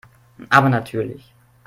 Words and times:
Aber 0.49 0.67
natürlich. 0.69 1.31